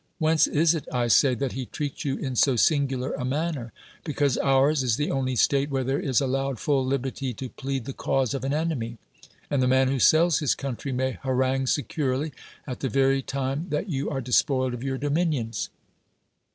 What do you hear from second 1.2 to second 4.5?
that he treats you in so singular a manner? Because